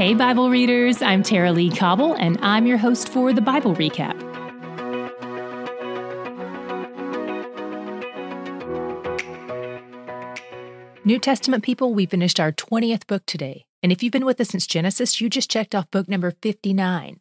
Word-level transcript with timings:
Hey, 0.00 0.14
Bible 0.14 0.48
readers, 0.48 1.02
I'm 1.02 1.22
Tara-Leigh 1.22 1.76
Cobble, 1.76 2.14
and 2.14 2.38
I'm 2.40 2.66
your 2.66 2.78
host 2.78 3.10
for 3.10 3.34
the 3.34 3.42
Bible 3.42 3.74
Recap. 3.74 4.18
New 11.04 11.18
Testament 11.18 11.62
people, 11.62 11.92
we 11.92 12.06
finished 12.06 12.40
our 12.40 12.50
20th 12.50 13.06
book 13.08 13.26
today. 13.26 13.66
And 13.82 13.92
if 13.92 14.02
you've 14.02 14.14
been 14.14 14.24
with 14.24 14.40
us 14.40 14.48
since 14.48 14.66
Genesis, 14.66 15.20
you 15.20 15.28
just 15.28 15.50
checked 15.50 15.74
off 15.74 15.90
book 15.90 16.08
number 16.08 16.30
59. 16.30 17.18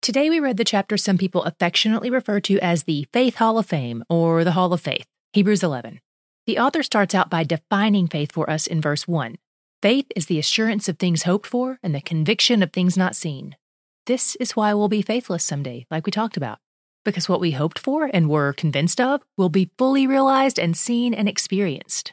Today 0.00 0.30
we 0.30 0.40
read 0.40 0.56
the 0.56 0.64
chapter 0.64 0.96
some 0.96 1.18
people 1.18 1.42
affectionately 1.42 2.08
refer 2.08 2.40
to 2.40 2.58
as 2.60 2.84
the 2.84 3.06
Faith 3.12 3.34
Hall 3.34 3.58
of 3.58 3.66
Fame 3.66 4.02
or 4.08 4.44
the 4.44 4.52
Hall 4.52 4.72
of 4.72 4.80
Faith, 4.80 5.04
Hebrews 5.34 5.62
11. 5.62 6.00
The 6.46 6.58
author 6.58 6.82
starts 6.82 7.14
out 7.14 7.28
by 7.28 7.44
defining 7.44 8.08
faith 8.08 8.32
for 8.32 8.48
us 8.48 8.66
in 8.66 8.80
verse 8.80 9.06
1. 9.06 9.36
Faith 9.80 10.06
is 10.16 10.26
the 10.26 10.40
assurance 10.40 10.88
of 10.88 10.98
things 10.98 11.22
hoped 11.22 11.46
for 11.46 11.78
and 11.84 11.94
the 11.94 12.00
conviction 12.00 12.64
of 12.64 12.72
things 12.72 12.96
not 12.96 13.14
seen. 13.14 13.54
This 14.06 14.34
is 14.36 14.56
why 14.56 14.74
we'll 14.74 14.88
be 14.88 15.02
faithless 15.02 15.44
someday, 15.44 15.86
like 15.88 16.04
we 16.04 16.10
talked 16.10 16.36
about. 16.36 16.58
Because 17.04 17.28
what 17.28 17.38
we 17.38 17.52
hoped 17.52 17.78
for 17.78 18.10
and 18.12 18.28
were 18.28 18.52
convinced 18.52 19.00
of 19.00 19.22
will 19.36 19.50
be 19.50 19.70
fully 19.78 20.04
realized 20.04 20.58
and 20.58 20.76
seen 20.76 21.14
and 21.14 21.28
experienced. 21.28 22.12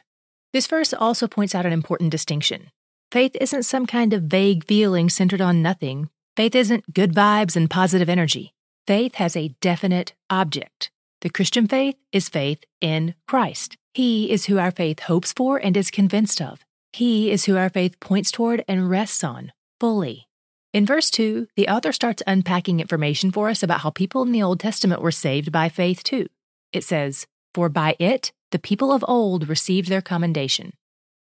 This 0.52 0.68
verse 0.68 0.94
also 0.94 1.26
points 1.26 1.56
out 1.56 1.66
an 1.66 1.72
important 1.72 2.12
distinction. 2.12 2.70
Faith 3.10 3.36
isn't 3.40 3.64
some 3.64 3.84
kind 3.84 4.12
of 4.12 4.22
vague 4.22 4.64
feeling 4.64 5.10
centered 5.10 5.40
on 5.40 5.60
nothing. 5.60 6.08
Faith 6.36 6.54
isn't 6.54 6.94
good 6.94 7.14
vibes 7.14 7.56
and 7.56 7.68
positive 7.68 8.08
energy. 8.08 8.54
Faith 8.86 9.16
has 9.16 9.34
a 9.34 9.56
definite 9.60 10.14
object. 10.30 10.92
The 11.20 11.30
Christian 11.30 11.66
faith 11.66 11.96
is 12.12 12.28
faith 12.28 12.62
in 12.80 13.16
Christ. 13.26 13.76
He 13.92 14.30
is 14.30 14.46
who 14.46 14.58
our 14.58 14.70
faith 14.70 15.00
hopes 15.00 15.32
for 15.32 15.58
and 15.58 15.76
is 15.76 15.90
convinced 15.90 16.40
of. 16.40 16.64
He 16.96 17.30
is 17.30 17.44
who 17.44 17.58
our 17.58 17.68
faith 17.68 18.00
points 18.00 18.30
toward 18.30 18.64
and 18.66 18.88
rests 18.88 19.22
on 19.22 19.52
fully. 19.78 20.28
In 20.72 20.86
verse 20.86 21.10
2, 21.10 21.46
the 21.54 21.68
author 21.68 21.92
starts 21.92 22.22
unpacking 22.26 22.80
information 22.80 23.30
for 23.30 23.50
us 23.50 23.62
about 23.62 23.80
how 23.80 23.90
people 23.90 24.22
in 24.22 24.32
the 24.32 24.42
Old 24.42 24.60
Testament 24.60 25.02
were 25.02 25.10
saved 25.10 25.52
by 25.52 25.68
faith 25.68 26.02
too. 26.02 26.26
It 26.72 26.84
says, 26.84 27.26
For 27.52 27.68
by 27.68 27.96
it 27.98 28.32
the 28.50 28.58
people 28.58 28.92
of 28.92 29.04
old 29.06 29.46
received 29.46 29.90
their 29.90 30.00
commendation. 30.00 30.72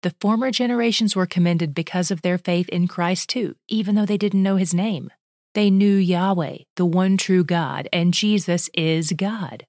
The 0.04 0.14
former 0.22 0.52
generations 0.52 1.16
were 1.16 1.26
commended 1.26 1.74
because 1.74 2.12
of 2.12 2.22
their 2.22 2.38
faith 2.38 2.70
in 2.70 2.88
Christ 2.88 3.28
too, 3.28 3.56
even 3.68 3.96
though 3.96 4.06
they 4.06 4.20
didn't 4.20 4.44
know 4.44 4.58
his 4.58 4.76
name. 4.76 5.10
They 5.56 5.72
knew 5.72 5.96
Yahweh, 5.96 6.58
the 6.76 6.86
one 6.86 7.18
true 7.18 7.44
God, 7.44 7.90
and 7.92 8.14
Jesus 8.14 8.70
is 8.76 9.12
God. 9.12 9.66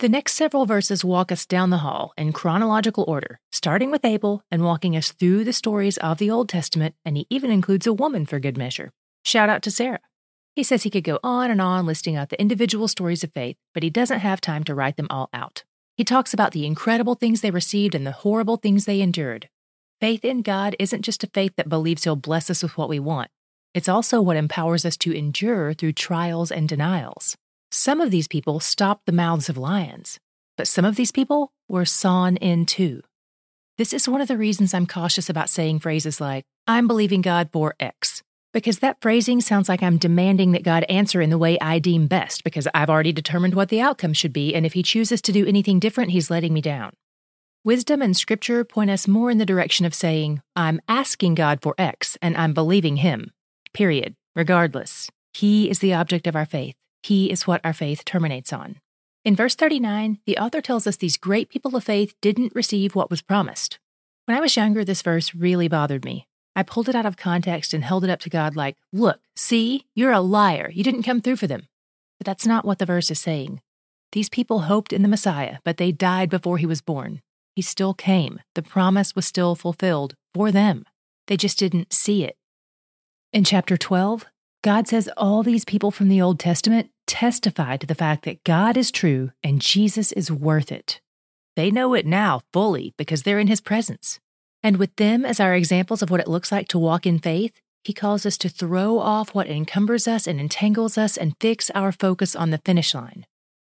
The 0.00 0.08
next 0.08 0.32
several 0.32 0.64
verses 0.64 1.04
walk 1.04 1.30
us 1.30 1.44
down 1.44 1.68
the 1.68 1.84
hall 1.84 2.14
in 2.16 2.32
chronological 2.32 3.04
order, 3.06 3.38
starting 3.52 3.90
with 3.90 4.02
Abel 4.02 4.42
and 4.50 4.64
walking 4.64 4.96
us 4.96 5.12
through 5.12 5.44
the 5.44 5.52
stories 5.52 5.98
of 5.98 6.16
the 6.16 6.30
Old 6.30 6.48
Testament, 6.48 6.94
and 7.04 7.18
he 7.18 7.26
even 7.28 7.50
includes 7.50 7.86
a 7.86 7.92
woman 7.92 8.24
for 8.24 8.40
good 8.40 8.56
measure. 8.56 8.92
Shout 9.26 9.50
out 9.50 9.60
to 9.60 9.70
Sarah. 9.70 10.00
He 10.56 10.62
says 10.62 10.84
he 10.84 10.90
could 10.90 11.04
go 11.04 11.18
on 11.22 11.50
and 11.50 11.60
on 11.60 11.84
listing 11.84 12.16
out 12.16 12.30
the 12.30 12.40
individual 12.40 12.88
stories 12.88 13.22
of 13.22 13.34
faith, 13.34 13.58
but 13.74 13.82
he 13.82 13.90
doesn't 13.90 14.20
have 14.20 14.40
time 14.40 14.64
to 14.64 14.74
write 14.74 14.96
them 14.96 15.06
all 15.10 15.28
out. 15.34 15.64
He 15.98 16.04
talks 16.04 16.32
about 16.32 16.52
the 16.52 16.64
incredible 16.64 17.14
things 17.14 17.42
they 17.42 17.50
received 17.50 17.94
and 17.94 18.06
the 18.06 18.12
horrible 18.12 18.56
things 18.56 18.86
they 18.86 19.02
endured. 19.02 19.50
Faith 20.00 20.24
in 20.24 20.40
God 20.40 20.74
isn't 20.78 21.02
just 21.02 21.24
a 21.24 21.30
faith 21.34 21.56
that 21.56 21.68
believes 21.68 22.04
He'll 22.04 22.16
bless 22.16 22.48
us 22.48 22.62
with 22.62 22.78
what 22.78 22.88
we 22.88 22.98
want, 22.98 23.30
it's 23.74 23.88
also 23.88 24.22
what 24.22 24.38
empowers 24.38 24.86
us 24.86 24.96
to 24.96 25.12
endure 25.12 25.74
through 25.74 25.92
trials 25.92 26.50
and 26.50 26.66
denials. 26.66 27.36
Some 27.72 28.00
of 28.00 28.10
these 28.10 28.26
people 28.26 28.58
stopped 28.58 29.06
the 29.06 29.12
mouths 29.12 29.48
of 29.48 29.56
lions, 29.56 30.18
but 30.56 30.66
some 30.66 30.84
of 30.84 30.96
these 30.96 31.12
people 31.12 31.52
were 31.68 31.84
sawn 31.84 32.36
in 32.36 32.66
two. 32.66 33.02
This 33.78 33.92
is 33.92 34.08
one 34.08 34.20
of 34.20 34.26
the 34.26 34.36
reasons 34.36 34.74
I'm 34.74 34.88
cautious 34.88 35.30
about 35.30 35.48
saying 35.48 35.78
phrases 35.78 36.20
like, 36.20 36.44
I'm 36.66 36.88
believing 36.88 37.20
God 37.20 37.48
for 37.52 37.76
X, 37.78 38.24
because 38.52 38.80
that 38.80 39.00
phrasing 39.00 39.40
sounds 39.40 39.68
like 39.68 39.84
I'm 39.84 39.98
demanding 39.98 40.50
that 40.50 40.64
God 40.64 40.84
answer 40.88 41.20
in 41.20 41.30
the 41.30 41.38
way 41.38 41.60
I 41.60 41.78
deem 41.78 42.08
best, 42.08 42.42
because 42.42 42.66
I've 42.74 42.90
already 42.90 43.12
determined 43.12 43.54
what 43.54 43.68
the 43.68 43.80
outcome 43.80 44.14
should 44.14 44.32
be, 44.32 44.52
and 44.52 44.66
if 44.66 44.72
He 44.72 44.82
chooses 44.82 45.22
to 45.22 45.32
do 45.32 45.46
anything 45.46 45.78
different, 45.78 46.10
He's 46.10 46.28
letting 46.28 46.52
me 46.52 46.60
down. 46.60 46.92
Wisdom 47.64 48.02
and 48.02 48.16
Scripture 48.16 48.64
point 48.64 48.90
us 48.90 49.06
more 49.06 49.30
in 49.30 49.38
the 49.38 49.46
direction 49.46 49.86
of 49.86 49.94
saying, 49.94 50.42
I'm 50.56 50.80
asking 50.88 51.36
God 51.36 51.62
for 51.62 51.76
X, 51.78 52.18
and 52.20 52.36
I'm 52.36 52.52
believing 52.52 52.96
Him. 52.96 53.30
Period. 53.72 54.16
Regardless. 54.34 55.08
He 55.32 55.70
is 55.70 55.78
the 55.78 55.94
object 55.94 56.26
of 56.26 56.34
our 56.34 56.46
faith. 56.46 56.74
He 57.02 57.30
is 57.30 57.46
what 57.46 57.60
our 57.64 57.72
faith 57.72 58.04
terminates 58.04 58.52
on. 58.52 58.76
In 59.24 59.36
verse 59.36 59.54
39, 59.54 60.18
the 60.26 60.38
author 60.38 60.60
tells 60.60 60.86
us 60.86 60.96
these 60.96 61.16
great 61.16 61.48
people 61.48 61.76
of 61.76 61.84
faith 61.84 62.14
didn't 62.22 62.54
receive 62.54 62.94
what 62.94 63.10
was 63.10 63.22
promised. 63.22 63.78
When 64.24 64.36
I 64.36 64.40
was 64.40 64.56
younger, 64.56 64.84
this 64.84 65.02
verse 65.02 65.34
really 65.34 65.68
bothered 65.68 66.04
me. 66.04 66.26
I 66.56 66.62
pulled 66.62 66.88
it 66.88 66.94
out 66.94 67.06
of 67.06 67.16
context 67.16 67.74
and 67.74 67.84
held 67.84 68.04
it 68.04 68.10
up 68.10 68.20
to 68.20 68.30
God 68.30 68.56
like, 68.56 68.76
Look, 68.92 69.20
see, 69.36 69.86
you're 69.94 70.12
a 70.12 70.20
liar. 70.20 70.70
You 70.72 70.82
didn't 70.82 71.04
come 71.04 71.20
through 71.20 71.36
for 71.36 71.46
them. 71.46 71.66
But 72.18 72.26
that's 72.26 72.46
not 72.46 72.64
what 72.64 72.78
the 72.78 72.86
verse 72.86 73.10
is 73.10 73.20
saying. 73.20 73.60
These 74.12 74.28
people 74.28 74.60
hoped 74.60 74.92
in 74.92 75.02
the 75.02 75.08
Messiah, 75.08 75.58
but 75.64 75.76
they 75.76 75.92
died 75.92 76.30
before 76.30 76.58
he 76.58 76.66
was 76.66 76.80
born. 76.80 77.20
He 77.54 77.62
still 77.62 77.94
came. 77.94 78.40
The 78.54 78.62
promise 78.62 79.14
was 79.14 79.26
still 79.26 79.54
fulfilled 79.54 80.14
for 80.34 80.50
them. 80.50 80.84
They 81.26 81.36
just 81.36 81.58
didn't 81.58 81.92
see 81.92 82.24
it. 82.24 82.36
In 83.32 83.44
chapter 83.44 83.76
12, 83.76 84.26
God 84.62 84.86
says 84.86 85.08
all 85.16 85.42
these 85.42 85.64
people 85.64 85.90
from 85.90 86.08
the 86.08 86.20
Old 86.20 86.38
Testament 86.38 86.90
testify 87.06 87.78
to 87.78 87.86
the 87.86 87.94
fact 87.94 88.24
that 88.24 88.44
God 88.44 88.76
is 88.76 88.90
true 88.90 89.30
and 89.42 89.60
Jesus 89.60 90.12
is 90.12 90.30
worth 90.30 90.70
it. 90.70 91.00
They 91.56 91.70
know 91.70 91.94
it 91.94 92.04
now 92.04 92.42
fully 92.52 92.92
because 92.98 93.22
they're 93.22 93.38
in 93.38 93.46
his 93.46 93.62
presence. 93.62 94.20
And 94.62 94.76
with 94.76 94.94
them 94.96 95.24
as 95.24 95.40
our 95.40 95.54
examples 95.54 96.02
of 96.02 96.10
what 96.10 96.20
it 96.20 96.28
looks 96.28 96.52
like 96.52 96.68
to 96.68 96.78
walk 96.78 97.06
in 97.06 97.18
faith, 97.18 97.58
he 97.84 97.94
calls 97.94 98.26
us 98.26 98.36
to 98.38 98.50
throw 98.50 98.98
off 98.98 99.34
what 99.34 99.46
encumbers 99.46 100.06
us 100.06 100.26
and 100.26 100.38
entangles 100.38 100.98
us 100.98 101.16
and 101.16 101.34
fix 101.40 101.70
our 101.70 101.90
focus 101.90 102.36
on 102.36 102.50
the 102.50 102.58
finish 102.58 102.94
line. 102.94 103.24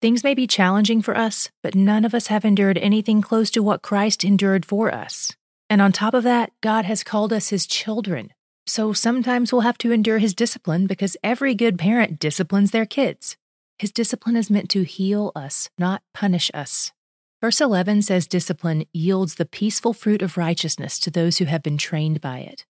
Things 0.00 0.24
may 0.24 0.32
be 0.32 0.46
challenging 0.46 1.02
for 1.02 1.14
us, 1.14 1.50
but 1.62 1.74
none 1.74 2.06
of 2.06 2.14
us 2.14 2.28
have 2.28 2.46
endured 2.46 2.78
anything 2.78 3.20
close 3.20 3.50
to 3.50 3.62
what 3.62 3.82
Christ 3.82 4.24
endured 4.24 4.64
for 4.64 4.90
us. 4.92 5.36
And 5.68 5.82
on 5.82 5.92
top 5.92 6.14
of 6.14 6.24
that, 6.24 6.52
God 6.62 6.86
has 6.86 7.04
called 7.04 7.34
us 7.34 7.50
his 7.50 7.66
children. 7.66 8.30
So 8.70 8.92
sometimes 8.92 9.52
we'll 9.52 9.62
have 9.62 9.78
to 9.78 9.90
endure 9.90 10.18
his 10.18 10.32
discipline 10.32 10.86
because 10.86 11.16
every 11.24 11.56
good 11.56 11.76
parent 11.76 12.20
disciplines 12.20 12.70
their 12.70 12.86
kids. 12.86 13.36
His 13.80 13.90
discipline 13.90 14.36
is 14.36 14.48
meant 14.48 14.70
to 14.70 14.84
heal 14.84 15.32
us, 15.34 15.68
not 15.76 16.02
punish 16.14 16.52
us. 16.54 16.92
Verse 17.40 17.60
11 17.60 18.02
says 18.02 18.28
discipline 18.28 18.84
yields 18.92 19.34
the 19.34 19.44
peaceful 19.44 19.92
fruit 19.92 20.22
of 20.22 20.36
righteousness 20.36 21.00
to 21.00 21.10
those 21.10 21.38
who 21.38 21.46
have 21.46 21.64
been 21.64 21.78
trained 21.78 22.20
by 22.20 22.38
it. 22.38 22.64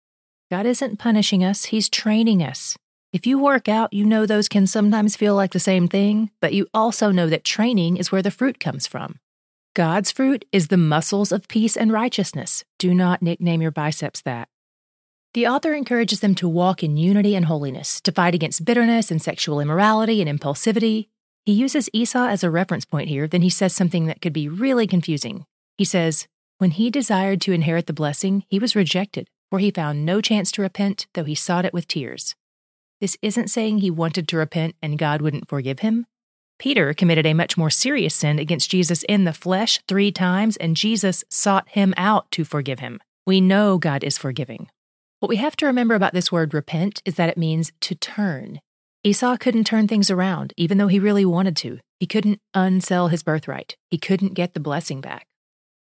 God 0.50 0.64
isn't 0.64 0.98
punishing 0.98 1.44
us, 1.44 1.66
He's 1.66 1.90
training 1.90 2.42
us. 2.42 2.78
If 3.12 3.26
you 3.26 3.38
work 3.38 3.68
out, 3.68 3.92
you 3.92 4.06
know 4.06 4.24
those 4.24 4.48
can 4.48 4.66
sometimes 4.66 5.16
feel 5.16 5.34
like 5.34 5.52
the 5.52 5.60
same 5.60 5.86
thing, 5.86 6.30
but 6.40 6.54
you 6.54 6.66
also 6.72 7.10
know 7.10 7.26
that 7.26 7.44
training 7.44 7.98
is 7.98 8.10
where 8.10 8.22
the 8.22 8.30
fruit 8.30 8.58
comes 8.58 8.86
from. 8.86 9.18
God's 9.76 10.10
fruit 10.10 10.46
is 10.50 10.68
the 10.68 10.78
muscles 10.78 11.30
of 11.30 11.46
peace 11.46 11.76
and 11.76 11.92
righteousness. 11.92 12.64
Do 12.78 12.94
not 12.94 13.20
nickname 13.20 13.60
your 13.60 13.70
biceps 13.70 14.22
that. 14.22 14.48
The 15.34 15.46
author 15.46 15.74
encourages 15.74 16.20
them 16.20 16.34
to 16.36 16.48
walk 16.48 16.82
in 16.82 16.96
unity 16.96 17.36
and 17.36 17.46
holiness, 17.46 18.00
to 18.02 18.12
fight 18.12 18.34
against 18.34 18.64
bitterness 18.64 19.10
and 19.10 19.22
sexual 19.22 19.60
immorality 19.60 20.20
and 20.20 20.40
impulsivity, 20.40 21.08
he 21.46 21.52
uses 21.52 21.88
Esau 21.92 22.26
as 22.26 22.44
a 22.44 22.50
reference 22.50 22.84
point 22.84 23.08
here, 23.08 23.26
then 23.26 23.42
he 23.42 23.50
says 23.50 23.74
something 23.74 24.06
that 24.06 24.20
could 24.20 24.32
be 24.32 24.48
really 24.48 24.86
confusing. 24.86 25.46
He 25.78 25.84
says, 25.84 26.28
When 26.58 26.70
he 26.70 26.90
desired 26.90 27.40
to 27.42 27.52
inherit 27.52 27.86
the 27.86 27.92
blessing, 27.92 28.44
he 28.48 28.58
was 28.58 28.76
rejected, 28.76 29.28
for 29.50 29.58
he 29.58 29.70
found 29.70 30.04
no 30.04 30.20
chance 30.20 30.52
to 30.52 30.62
repent, 30.62 31.06
though 31.14 31.24
he 31.24 31.34
sought 31.34 31.64
it 31.64 31.72
with 31.72 31.88
tears. 31.88 32.34
This 33.00 33.16
isn't 33.22 33.48
saying 33.48 33.78
he 33.78 33.90
wanted 33.90 34.28
to 34.28 34.36
repent 34.36 34.76
and 34.82 34.98
God 34.98 35.22
wouldn't 35.22 35.48
forgive 35.48 35.78
him. 35.78 36.06
Peter 36.58 36.92
committed 36.92 37.24
a 37.24 37.32
much 37.32 37.56
more 37.56 37.70
serious 37.70 38.14
sin 38.14 38.38
against 38.38 38.70
Jesus 38.70 39.02
in 39.08 39.24
the 39.24 39.32
flesh 39.32 39.80
three 39.88 40.12
times, 40.12 40.58
and 40.58 40.76
Jesus 40.76 41.24
sought 41.30 41.66
him 41.70 41.94
out 41.96 42.30
to 42.32 42.44
forgive 42.44 42.80
him. 42.80 43.00
We 43.26 43.40
know 43.40 43.78
God 43.78 44.04
is 44.04 44.18
forgiving. 44.18 44.68
What 45.20 45.28
we 45.28 45.36
have 45.36 45.54
to 45.56 45.66
remember 45.66 45.94
about 45.94 46.14
this 46.14 46.32
word 46.32 46.54
repent 46.54 47.02
is 47.04 47.16
that 47.16 47.28
it 47.28 47.36
means 47.36 47.72
to 47.82 47.94
turn. 47.94 48.58
Esau 49.04 49.36
couldn't 49.36 49.64
turn 49.64 49.86
things 49.86 50.10
around, 50.10 50.54
even 50.56 50.78
though 50.78 50.88
he 50.88 50.98
really 50.98 51.26
wanted 51.26 51.56
to. 51.58 51.78
He 51.98 52.06
couldn't 52.06 52.40
unsell 52.56 53.10
his 53.10 53.22
birthright. 53.22 53.76
He 53.90 53.98
couldn't 53.98 54.32
get 54.32 54.54
the 54.54 54.60
blessing 54.60 55.02
back. 55.02 55.26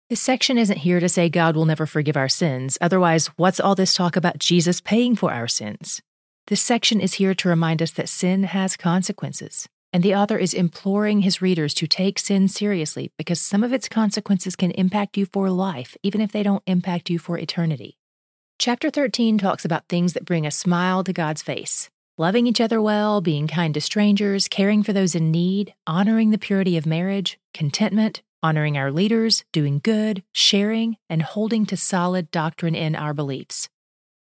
This 0.09 0.21
section 0.21 0.59
isn't 0.59 0.79
here 0.79 0.99
to 0.99 1.09
say 1.09 1.29
God 1.29 1.55
will 1.55 1.65
never 1.65 1.87
forgive 1.87 2.17
our 2.17 2.29
sins. 2.29 2.77
Otherwise, 2.81 3.29
what's 3.37 3.61
all 3.61 3.77
this 3.77 3.95
talk 3.95 4.17
about 4.17 4.41
Jesus 4.41 4.81
paying 4.81 5.15
for 5.15 5.33
our 5.33 5.47
sins? 5.47 6.01
This 6.49 6.61
section 6.61 7.01
is 7.01 7.15
here 7.15 7.35
to 7.35 7.49
remind 7.49 7.81
us 7.81 7.93
that 7.93 8.09
sin 8.09 8.43
has 8.43 8.77
consequences. 8.77 9.69
And 9.93 10.03
the 10.03 10.17
author 10.17 10.39
is 10.39 10.53
imploring 10.53 11.21
his 11.21 11.41
readers 11.41 11.73
to 11.75 11.87
take 11.87 12.19
sin 12.19 12.49
seriously 12.49 13.13
because 13.17 13.41
some 13.41 13.63
of 13.63 13.73
its 13.73 13.89
consequences 13.89 14.57
can 14.57 14.73
impact 14.73 15.17
you 15.17 15.27
for 15.27 15.51
life, 15.51 15.97
even 16.03 16.21
if 16.21 16.33
they 16.33 16.43
don't 16.43 16.65
impact 16.67 17.11
you 17.11 17.21
for 17.21 17.39
eternity. 17.39 17.97
Chapter 18.61 18.91
13 18.91 19.39
talks 19.39 19.65
about 19.65 19.89
things 19.89 20.13
that 20.13 20.27
bring 20.27 20.47
a 20.47 20.51
smile 20.51 21.03
to 21.05 21.15
God's 21.15 21.41
face 21.41 21.89
loving 22.19 22.47
each 22.47 22.61
other 22.61 22.83
well, 22.83 23.23
being 23.23 23.49
kind 23.49 23.73
to 23.73 23.81
strangers, 23.81 24.49
caring 24.49 24.83
for 24.83 24.93
those 24.93 25.15
in 25.15 25.31
need, 25.31 25.73
honoring 25.87 26.29
the 26.29 26.37
purity 26.37 26.77
of 26.77 26.85
marriage, 26.85 27.39
contentment, 27.55 28.21
honoring 28.43 28.77
our 28.77 28.93
leaders, 28.93 29.43
doing 29.51 29.81
good, 29.83 30.23
sharing, 30.35 30.99
and 31.09 31.23
holding 31.23 31.65
to 31.65 31.75
solid 31.75 32.31
doctrine 32.31 32.75
in 32.75 32.95
our 32.95 33.15
beliefs. 33.15 33.71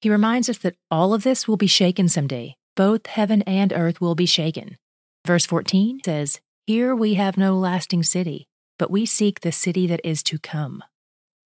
He 0.01 0.11
reminds 0.11 0.49
us 0.49 0.59
that 0.59 0.75
all 0.91 1.15
of 1.15 1.23
this 1.23 1.47
will 1.47 1.57
be 1.57 1.65
shaken 1.65 2.07
someday. 2.07 2.53
Both 2.75 3.07
heaven 3.07 3.41
and 3.47 3.73
earth 3.73 3.99
will 3.99 4.13
be 4.13 4.27
shaken. 4.27 4.77
Verse 5.25 5.47
14 5.47 6.01
says, 6.05 6.39
Here 6.67 6.95
we 6.95 7.15
have 7.15 7.37
no 7.37 7.57
lasting 7.57 8.03
city, 8.03 8.45
but 8.77 8.91
we 8.91 9.07
seek 9.07 9.39
the 9.39 9.51
city 9.51 9.87
that 9.87 10.01
is 10.03 10.21
to 10.21 10.37
come. 10.37 10.83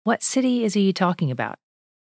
What 0.04 0.24
city 0.24 0.64
is 0.64 0.74
he 0.74 0.92
talking 0.92 1.30
about? 1.30 1.60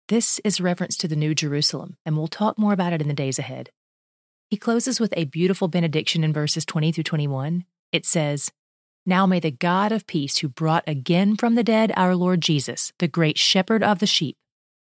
This 0.09 0.41
is 0.43 0.59
reference 0.59 0.97
to 0.99 1.09
the 1.09 1.17
New 1.17 1.35
Jerusalem, 1.35 1.99
and 2.07 2.17
we'll 2.17 2.29
talk 2.29 2.59
more 2.59 2.73
about 2.73 2.95
it 2.95 3.03
in 3.03 3.09
the 3.09 3.15
days 3.15 3.39
ahead. 3.39 3.69
He 4.49 4.57
closes 4.57 4.99
with 4.99 5.13
a 5.15 5.27
beautiful 5.27 5.69
benediction 5.69 6.25
in 6.25 6.33
verses 6.33 6.65
20 6.65 6.93
through 6.93 7.05
21. 7.05 7.67
It 7.93 8.07
says, 8.07 8.51
Now 9.05 9.27
may 9.27 9.39
the 9.39 9.51
God 9.51 9.93
of 9.93 10.07
peace, 10.07 10.39
who 10.39 10.49
brought 10.49 10.85
again 10.87 11.37
from 11.37 11.57
the 11.57 11.63
dead 11.63 11.93
our 11.95 12.17
Lord 12.17 12.41
Jesus, 12.41 12.95
the 12.99 13.07
great 13.07 13.37
shepherd 13.37 13.83
of 13.83 13.99
the 13.99 14.07
sheep, 14.07 14.39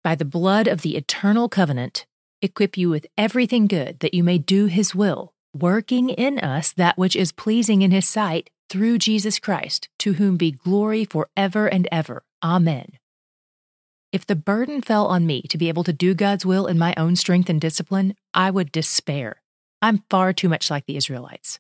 by 0.03 0.17
the 0.17 0.25
blood 0.25 0.67
of 0.67 0.83
the 0.83 0.97
eternal 0.97 1.49
covenant, 1.49 2.05
equip 2.41 2.77
you 2.77 2.91
with 2.91 3.07
everything 3.17 3.69
good 3.69 4.01
that 4.01 4.15
you 4.15 4.25
may 4.25 4.39
do 4.39 4.67
his 4.67 4.93
will, 4.93 5.35
working 5.55 6.11
in 6.11 6.41
us 6.41 6.73
that 6.73 6.99
which 6.99 7.15
is 7.15 7.31
pleasing 7.31 7.83
in 7.83 7.93
his 7.93 8.09
sight 8.09 8.51
through 8.69 8.99
Jesus 8.99 9.39
Christ, 9.39 9.89
to 10.01 10.15
whom 10.15 10.37
be 10.37 10.51
glory 10.51 11.05
forever 11.05 11.69
and 11.69 11.87
ever. 11.93 12.25
Amen. 12.43 12.99
If 14.13 14.27
the 14.27 14.37
burden 14.37 14.83
fell 14.83 15.07
on 15.07 15.25
me 15.25 15.41
to 15.49 15.57
be 15.57 15.71
able 15.71 15.85
to 15.85 15.93
do 15.93 16.15
God's 16.15 16.45
will 16.45 16.67
in 16.67 16.79
my 16.79 16.93
own 16.99 17.17
strength 17.17 17.49
and 17.49 17.59
discipline, 17.59 18.15
I 18.35 18.51
would 18.51 18.71
despair. 18.71 19.41
I'm 19.81 20.05
far 20.11 20.35
too 20.35 20.51
much 20.51 20.71
like 20.71 20.85
the 20.85 20.99
Israelites. 20.99 21.59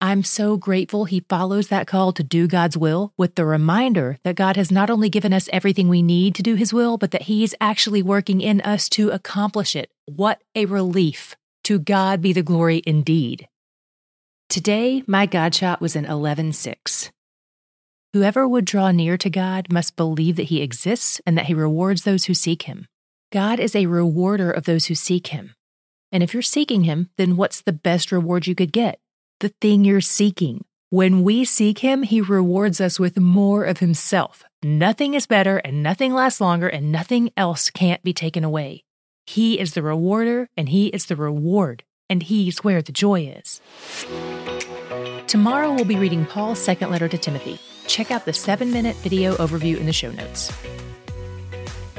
I'm 0.00 0.22
so 0.22 0.56
grateful 0.56 1.06
he 1.06 1.26
follows 1.28 1.68
that 1.68 1.88
call 1.88 2.12
to 2.12 2.22
do 2.22 2.46
God's 2.46 2.76
will 2.76 3.12
with 3.16 3.34
the 3.34 3.44
reminder 3.44 4.18
that 4.22 4.36
God 4.36 4.56
has 4.56 4.70
not 4.70 4.90
only 4.90 5.10
given 5.10 5.32
us 5.32 5.48
everything 5.52 5.88
we 5.88 6.02
need 6.02 6.36
to 6.36 6.42
do 6.42 6.54
his 6.54 6.72
will, 6.72 6.98
but 6.98 7.10
that 7.10 7.22
he's 7.22 7.52
actually 7.60 8.02
working 8.02 8.40
in 8.40 8.60
us 8.60 8.88
to 8.90 9.10
accomplish 9.10 9.74
it. 9.74 9.90
What 10.06 10.40
a 10.54 10.66
relief. 10.66 11.34
To 11.64 11.80
God 11.80 12.22
be 12.22 12.32
the 12.32 12.44
glory 12.44 12.80
indeed. 12.86 13.48
Today, 14.48 15.02
my 15.08 15.26
God 15.26 15.52
shot 15.52 15.80
was 15.80 15.96
in 15.96 16.04
11.6. 16.04 17.10
Whoever 18.12 18.48
would 18.48 18.64
draw 18.64 18.90
near 18.90 19.16
to 19.18 19.30
God 19.30 19.72
must 19.72 19.96
believe 19.96 20.36
that 20.36 20.44
he 20.44 20.62
exists 20.62 21.20
and 21.26 21.36
that 21.36 21.46
he 21.46 21.54
rewards 21.54 22.02
those 22.02 22.24
who 22.24 22.34
seek 22.34 22.62
him. 22.62 22.86
God 23.32 23.60
is 23.60 23.76
a 23.76 23.86
rewarder 23.86 24.50
of 24.50 24.64
those 24.64 24.86
who 24.86 24.94
seek 24.94 25.28
him. 25.28 25.54
And 26.10 26.22
if 26.22 26.32
you're 26.32 26.42
seeking 26.42 26.84
him, 26.84 27.10
then 27.18 27.36
what's 27.36 27.60
the 27.60 27.72
best 27.72 28.10
reward 28.10 28.46
you 28.46 28.54
could 28.54 28.72
get? 28.72 28.98
the 29.40 29.52
thing 29.60 29.84
you're 29.84 30.00
seeking. 30.00 30.64
When 30.90 31.22
we 31.22 31.44
seek 31.44 31.80
Him, 31.80 32.02
He 32.02 32.20
rewards 32.20 32.80
us 32.80 32.98
with 32.98 33.18
more 33.18 33.64
of 33.64 33.78
Himself. 33.78 34.44
Nothing 34.62 35.14
is 35.14 35.26
better 35.26 35.58
and 35.58 35.82
nothing 35.82 36.12
lasts 36.12 36.40
longer 36.40 36.68
and 36.68 36.90
nothing 36.90 37.30
else 37.36 37.70
can't 37.70 38.02
be 38.02 38.12
taken 38.12 38.42
away. 38.42 38.84
He 39.26 39.60
is 39.60 39.74
the 39.74 39.82
rewarder 39.82 40.48
and 40.56 40.68
He 40.70 40.88
is 40.88 41.06
the 41.06 41.16
reward, 41.16 41.84
and 42.08 42.22
He's 42.22 42.64
where 42.64 42.82
the 42.82 42.92
joy 42.92 43.22
is. 43.38 43.60
Tomorrow 45.28 45.74
we'll 45.74 45.84
be 45.84 45.98
reading 45.98 46.24
Paul's 46.24 46.58
second 46.58 46.90
letter 46.90 47.06
to 47.06 47.18
Timothy. 47.18 47.58
Check 47.86 48.10
out 48.10 48.24
the 48.24 48.32
seven 48.32 48.72
minute 48.72 48.96
video 48.96 49.36
overview 49.36 49.76
in 49.76 49.84
the 49.84 49.92
show 49.92 50.10
notes. 50.10 50.50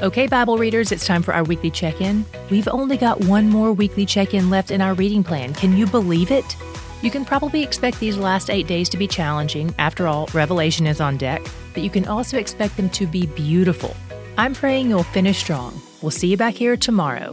Okay, 0.00 0.26
Bible 0.26 0.58
readers, 0.58 0.90
it's 0.90 1.06
time 1.06 1.22
for 1.22 1.32
our 1.32 1.44
weekly 1.44 1.70
check 1.70 2.00
in. 2.00 2.24
We've 2.50 2.66
only 2.66 2.96
got 2.96 3.20
one 3.20 3.48
more 3.48 3.72
weekly 3.72 4.04
check 4.04 4.34
in 4.34 4.50
left 4.50 4.72
in 4.72 4.80
our 4.80 4.94
reading 4.94 5.22
plan. 5.22 5.54
Can 5.54 5.76
you 5.76 5.86
believe 5.86 6.32
it? 6.32 6.56
You 7.02 7.10
can 7.12 7.24
probably 7.24 7.62
expect 7.62 8.00
these 8.00 8.16
last 8.16 8.50
eight 8.50 8.66
days 8.66 8.88
to 8.88 8.96
be 8.96 9.06
challenging. 9.06 9.72
After 9.78 10.08
all, 10.08 10.28
Revelation 10.34 10.88
is 10.88 11.00
on 11.00 11.16
deck, 11.16 11.40
but 11.72 11.84
you 11.84 11.90
can 11.90 12.08
also 12.08 12.36
expect 12.36 12.76
them 12.76 12.90
to 12.90 13.06
be 13.06 13.26
beautiful. 13.26 13.94
I'm 14.38 14.54
praying 14.54 14.90
you'll 14.90 15.04
finish 15.04 15.38
strong. 15.38 15.80
We'll 16.02 16.10
see 16.10 16.26
you 16.26 16.36
back 16.36 16.54
here 16.54 16.76
tomorrow. 16.76 17.30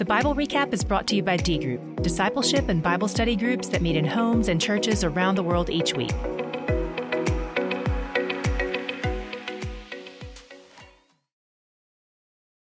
The 0.00 0.06
Bible 0.06 0.34
Recap 0.34 0.72
is 0.72 0.82
brought 0.82 1.06
to 1.08 1.14
you 1.14 1.22
by 1.22 1.36
D-Group, 1.36 2.00
discipleship 2.02 2.70
and 2.70 2.82
Bible 2.82 3.06
study 3.06 3.36
groups 3.36 3.68
that 3.68 3.82
meet 3.82 3.96
in 3.96 4.06
homes 4.06 4.48
and 4.48 4.58
churches 4.58 5.04
around 5.04 5.34
the 5.34 5.42
world 5.42 5.68
each 5.68 5.92
week. 5.92 6.10